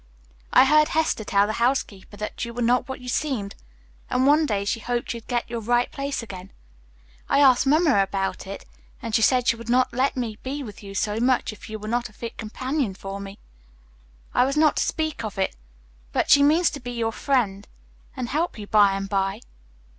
"I 0.51 0.65
heard 0.65 0.87
Hester 0.87 1.23
tell 1.23 1.45
the 1.45 1.53
housekeeper 1.61 2.17
that 2.17 2.43
you 2.43 2.55
were 2.55 2.63
not 2.63 2.89
what 2.89 3.01
you 3.01 3.07
seemed, 3.07 3.53
and 4.09 4.25
one 4.25 4.47
day 4.47 4.65
she 4.65 4.79
hoped 4.79 5.13
you'd 5.13 5.27
get 5.27 5.47
your 5.47 5.59
right 5.59 5.91
place 5.91 6.23
again. 6.23 6.49
I 7.29 7.37
asked 7.39 7.67
Mamma 7.67 8.01
about 8.01 8.47
it, 8.47 8.65
and 8.99 9.13
she 9.13 9.21
said 9.21 9.47
she 9.47 9.57
would 9.57 9.69
not 9.69 9.93
let 9.93 10.17
me 10.17 10.39
be 10.41 10.63
with 10.63 10.81
you 10.81 10.95
so 10.95 11.19
much 11.19 11.53
if 11.53 11.69
you 11.69 11.77
were 11.77 11.87
not 11.87 12.09
a 12.09 12.13
fit 12.13 12.35
companion 12.35 12.95
for 12.95 13.19
me. 13.19 13.37
I 14.33 14.43
was 14.43 14.57
not 14.57 14.77
to 14.77 14.83
speak 14.83 15.23
of 15.23 15.37
it, 15.37 15.55
but 16.11 16.31
she 16.31 16.41
means 16.41 16.71
to 16.71 16.79
be 16.79 16.93
your 16.93 17.11
friend 17.13 17.67
and 18.17 18.27
help 18.29 18.57
you 18.57 18.65
by 18.65 18.93
and 18.93 19.07
by." 19.07 19.41